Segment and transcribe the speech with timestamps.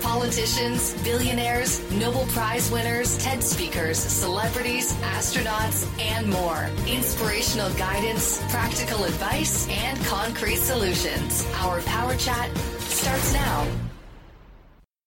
[0.00, 6.68] politicians, billionaires, Nobel Prize winners, TED speakers, celebrities, astronauts, and more.
[6.86, 11.46] Inspirational guidance, practical advice, and concrete solutions.
[11.56, 13.66] Our Power Chat starts now.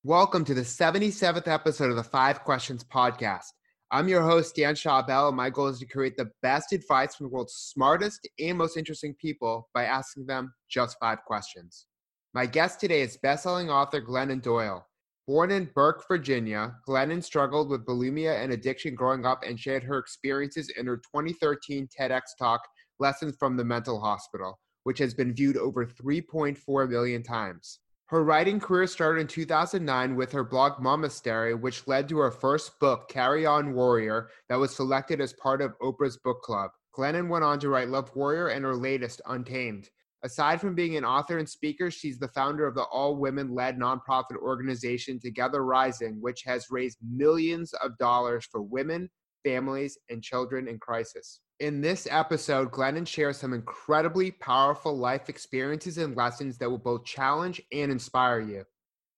[0.03, 3.51] Welcome to the 77th episode of the Five Questions Podcast.
[3.93, 7.25] I'm your host, Dan Schawbel, and my goal is to create the best advice from
[7.25, 11.87] the world's smartest and most interesting people by asking them just five questions.
[12.33, 14.87] My guest today is bestselling author Glennon Doyle.
[15.27, 19.97] Born in Burke, Virginia, Glennon struggled with bulimia and addiction growing up and shared her
[19.97, 22.61] experiences in her 2013 TEDx talk,
[22.99, 27.79] Lessons from the Mental Hospital, which has been viewed over 3.4 million times.
[28.05, 32.79] Her writing career started in 2009 with her blog Momastery, which led to her first
[32.79, 36.71] book, Carry On Warrior, that was selected as part of Oprah's book club.
[36.95, 39.89] Glennon went on to write Love Warrior and her latest, Untamed.
[40.23, 43.79] Aside from being an author and speaker, she's the founder of the all women led
[43.79, 49.09] nonprofit organization Together Rising, which has raised millions of dollars for women,
[49.43, 51.39] families, and children in crisis.
[51.59, 57.03] In this episode, Glennon shares some incredibly powerful life experiences and lessons that will both
[57.03, 58.63] challenge and inspire you.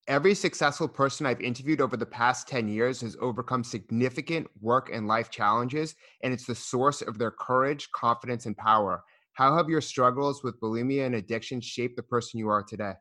[0.07, 5.07] Every successful person I've interviewed over the past 10 years has overcome significant work and
[5.07, 9.03] life challenges, and it's the source of their courage, confidence, and power.
[9.33, 12.93] How have your struggles with bulimia and addiction shaped the person you are today?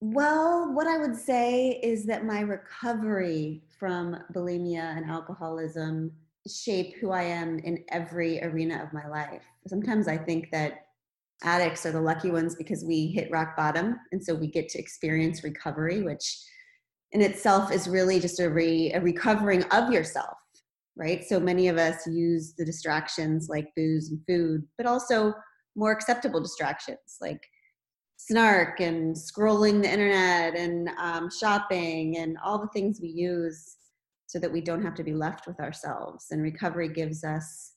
[0.00, 6.12] Well, what I would say is that my recovery from bulimia and alcoholism
[6.48, 9.42] shape who I am in every arena of my life.
[9.66, 10.86] Sometimes I think that
[11.42, 14.78] addicts are the lucky ones because we hit rock bottom and so we get to
[14.78, 16.36] experience recovery which
[17.12, 20.36] in itself is really just a, re, a recovering of yourself
[20.96, 25.32] right so many of us use the distractions like booze and food but also
[25.76, 27.46] more acceptable distractions like
[28.16, 33.76] snark and scrolling the internet and um, shopping and all the things we use
[34.26, 36.26] so that we don't have to be left with ourselves.
[36.30, 37.72] And recovery gives us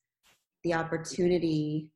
[0.64, 1.90] the opportunity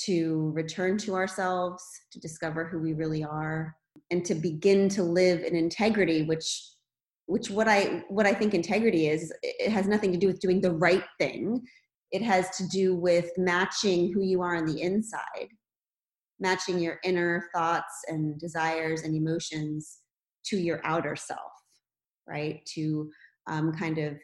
[0.00, 3.74] to return to ourselves, to discover who we really are,
[4.10, 6.68] and to begin to live in integrity, which
[7.26, 10.60] which what I what I think integrity is, it has nothing to do with doing
[10.60, 11.62] the right thing
[12.12, 15.48] it has to do with matching who you are on the inside
[16.40, 19.98] matching your inner thoughts and desires and emotions
[20.44, 21.52] to your outer self
[22.28, 22.60] right?
[22.74, 23.10] To
[23.48, 24.16] um, kind of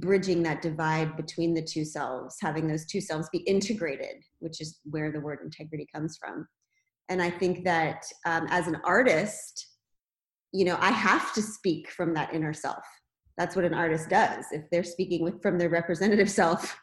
[0.00, 4.80] bridging that divide between the two selves having those two selves be integrated which is
[4.84, 6.46] where the word integrity comes from.
[7.08, 9.66] And i think that um, as an artist
[10.52, 12.84] you know i have to speak from that inner self.
[13.36, 14.46] That's what an artist does.
[14.50, 16.76] If they're speaking with from their representative self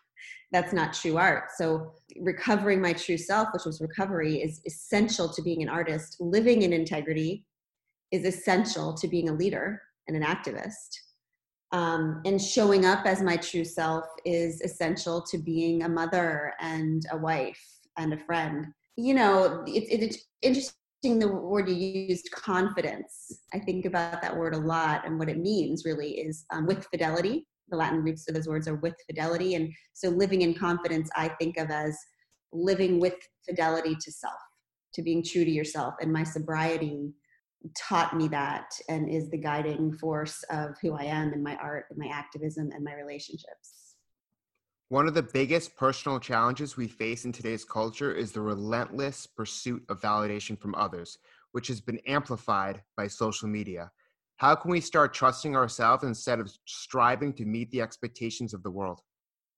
[0.52, 1.52] that's not true art.
[1.58, 6.18] So recovering my true self, which was recovery, is essential to being an artist.
[6.20, 7.46] Living in integrity
[8.12, 10.90] is essential to being a leader and an activist.
[11.72, 17.04] Um, and showing up as my true self is essential to being a mother and
[17.12, 17.62] a wife
[17.98, 18.68] and a friend.
[18.96, 20.74] You know, it's it, interesting
[21.04, 23.42] the word you used, confidence.
[23.54, 26.88] I think about that word a lot, and what it means really is um, with
[26.88, 29.56] fidelity the Latin roots of those words are with fidelity.
[29.56, 31.98] And so living in confidence, I think of as
[32.54, 33.16] living with
[33.48, 34.40] fidelity to self,
[34.94, 35.96] to being true to yourself.
[36.00, 37.14] And my sobriety
[37.78, 41.86] taught me that and is the guiding force of who I am and my art
[41.90, 43.96] and my activism and my relationships.
[44.90, 49.84] One of the biggest personal challenges we face in today's culture is the relentless pursuit
[49.90, 51.18] of validation from others,
[51.54, 53.92] which has been amplified by social media.
[54.38, 58.72] How can we start trusting ourselves instead of striving to meet the expectations of the
[58.72, 59.02] world?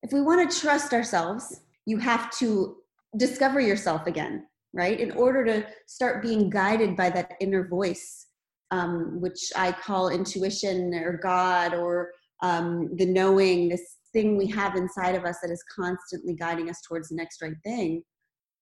[0.04, 2.78] If we want to trust ourselves, you have to
[3.18, 5.00] discover yourself again, right?
[5.00, 8.28] In order to start being guided by that inner voice,
[8.70, 12.12] um, which I call intuition or God or
[12.44, 16.82] um, the knowing, this thing we have inside of us that is constantly guiding us
[16.88, 18.04] towards the next right thing.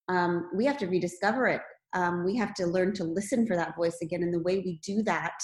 [0.08, 1.60] Um, we have to rediscover it.
[1.92, 4.22] Um, we have to learn to listen for that voice again.
[4.22, 5.34] And the way we do that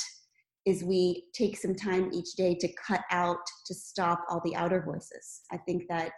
[0.64, 4.82] is we take some time each day to cut out to stop all the outer
[4.82, 6.12] voices i think that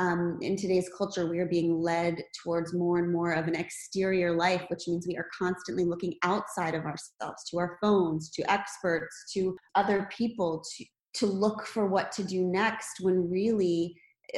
[0.00, 4.34] um, in today's culture, we are being led towards more and more of an exterior
[4.34, 9.30] life, which means we are constantly looking outside of ourselves, to our phones, to experts,
[9.34, 10.84] to other people, to,
[11.16, 13.94] to look for what to do next, when really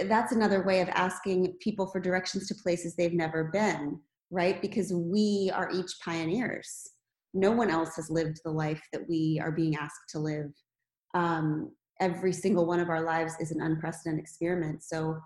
[0.07, 4.01] that's another way of asking people for directions to places they've never been,
[4.33, 4.61] right?
[4.61, 6.89] Because we are each pioneers.
[7.35, 10.53] No one else has lived the life that we are being asked to live.
[11.15, 14.83] Um, every single one of our lives is an unprecedented experiment.
[14.83, 15.19] So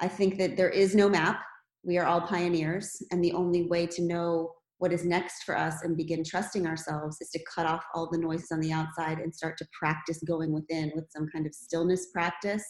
[0.00, 1.40] I think that there is no map.
[1.84, 5.82] We are all pioneers, and the only way to know what is next for us
[5.82, 9.34] and begin trusting ourselves is to cut off all the noises on the outside and
[9.34, 12.64] start to practice going within with some kind of stillness practice,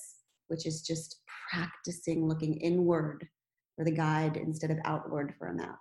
[0.49, 1.21] which is just
[1.51, 3.27] practicing looking inward
[3.77, 5.79] for the guide instead of outward for a map.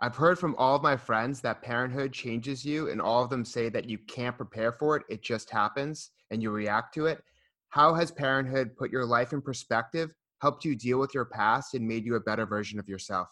[0.00, 3.44] I've heard from all of my friends that parenthood changes you, and all of them
[3.44, 7.24] say that you can't prepare for it, it just happens and you react to it.
[7.70, 10.10] How has parenthood put your life in perspective
[10.40, 13.28] helped you deal with your past and made you a better version of yourself?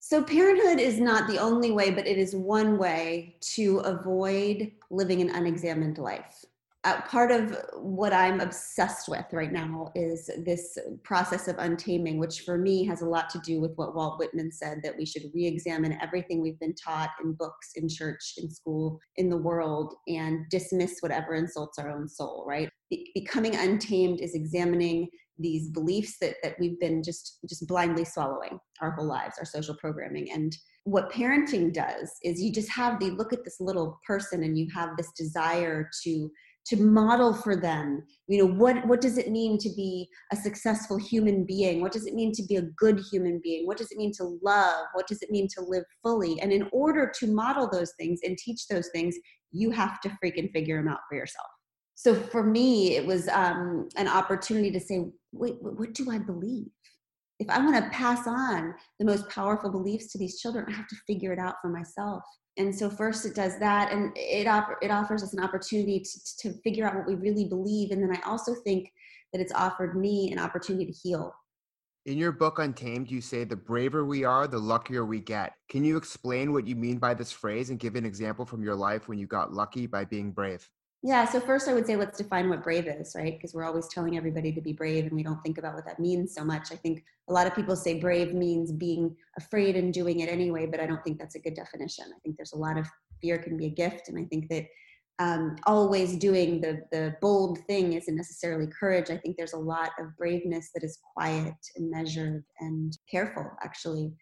[0.00, 5.20] So, parenthood is not the only way, but it is one way to avoid living
[5.20, 6.44] an unexamined life
[6.86, 12.42] uh, part of what I'm obsessed with right now is this process of untaming, which
[12.42, 15.24] for me has a lot to do with what Walt Whitman said that we should
[15.34, 19.94] re examine everything we've been taught in books, in church, in school, in the world,
[20.06, 22.70] and dismiss whatever insults our own soul, right?
[22.88, 25.08] Be- becoming untamed is examining
[25.40, 29.74] these beliefs that, that we've been just just blindly swallowing our whole lives our social
[29.74, 34.44] programming and what parenting does is you just have the look at this little person
[34.44, 36.30] and you have this desire to
[36.66, 40.96] to model for them you know what what does it mean to be a successful
[40.96, 41.80] human being?
[41.80, 43.66] What does it mean to be a good human being?
[43.66, 44.86] What does it mean to love?
[44.94, 46.40] What does it mean to live fully?
[46.40, 49.16] And in order to model those things and teach those things
[49.52, 51.46] you have to freaking figure them out for yourself.
[51.94, 56.66] So for me it was um, an opportunity to say wait what do i believe?
[57.38, 60.88] If i want to pass on the most powerful beliefs to these children i have
[60.88, 62.22] to figure it out for myself
[62.58, 66.36] and so first it does that and it, offer, it offers us an opportunity to,
[66.38, 68.92] to figure out what we really believe and then i also think
[69.32, 71.34] that it's offered me an opportunity to heal.
[72.06, 75.54] In your book untamed you say the braver we are the luckier we get.
[75.68, 78.76] Can you explain what you mean by this phrase and give an example from your
[78.76, 80.68] life when you got lucky by being brave
[81.06, 83.32] yeah, so first I would say let's define what brave is, right?
[83.32, 86.00] Because we're always telling everybody to be brave and we don't think about what that
[86.00, 86.72] means so much.
[86.72, 90.66] I think a lot of people say brave means being afraid and doing it anyway,
[90.66, 92.06] but I don't think that's a good definition.
[92.08, 92.88] I think there's a lot of
[93.22, 94.66] fear can be a gift, and I think that
[95.20, 99.08] um, always doing the the bold thing isn't necessarily courage.
[99.08, 104.12] I think there's a lot of braveness that is quiet and measured and careful, actually.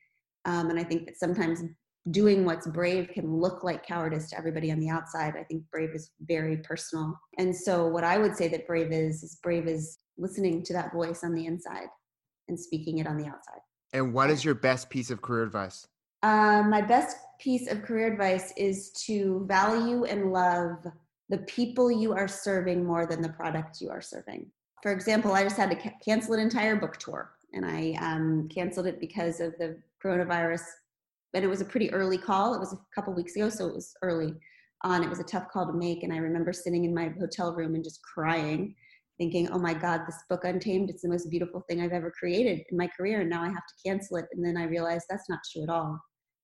[0.44, 1.62] Um, and I think that sometimes
[2.10, 5.34] doing what's brave can look like cowardice to everybody on the outside.
[5.38, 7.18] I think brave is very personal.
[7.38, 10.92] And so, what I would say that brave is, is brave is listening to that
[10.92, 11.88] voice on the inside
[12.48, 13.60] and speaking it on the outside.
[13.92, 15.86] And what is your best piece of career advice?
[16.22, 20.76] Uh, my best piece of career advice is to value and love
[21.28, 24.50] the people you are serving more than the product you are serving.
[24.82, 28.48] For example, I just had to ca- cancel an entire book tour, and I um,
[28.54, 30.62] canceled it because of the coronavirus
[31.34, 32.54] and it was a pretty early call.
[32.54, 34.34] It was a couple weeks ago, so it was early
[34.82, 35.02] on.
[35.02, 37.74] It was a tough call to make, and I remember sitting in my hotel room
[37.74, 38.74] and just crying,
[39.18, 40.90] thinking, "Oh my God, this book Untamed!
[40.90, 43.66] It's the most beautiful thing I've ever created in my career, and now I have
[43.66, 45.98] to cancel it." And then I realized that's not true at all.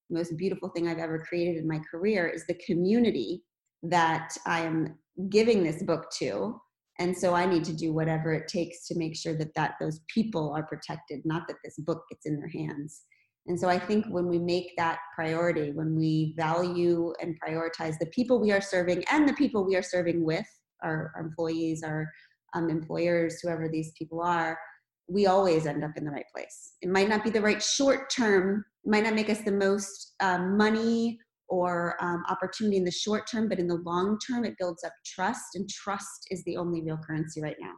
[0.09, 3.43] The most beautiful thing I've ever created in my career is the community
[3.83, 4.97] that I am
[5.29, 6.59] giving this book to
[6.99, 9.99] and so i need to do whatever it takes to make sure that that those
[10.13, 13.01] people are protected not that this book gets in their hands
[13.47, 18.05] and so I think when we make that priority, when we value and prioritize the
[18.07, 20.45] people we are serving and the people we are serving with,
[20.83, 22.07] our, our employees, our
[22.53, 24.59] um, employers, whoever these people are,
[25.07, 26.73] we always end up in the right place.
[26.81, 30.55] It might not be the right short term, might not make us the most um,
[30.55, 31.19] money
[31.49, 34.93] or um, opportunity in the short term, but in the long term, it builds up
[35.05, 37.73] trust, and trust is the only real currency right now.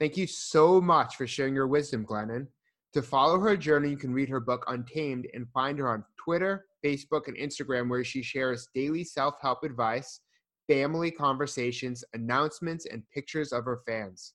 [0.00, 2.48] Thank you so much for sharing your wisdom, Glennon.
[2.92, 6.66] To follow her journey, you can read her book Untamed and find her on Twitter,
[6.84, 10.20] Facebook, and Instagram, where she shares daily self help advice,
[10.68, 14.34] family conversations, announcements, and pictures of her fans.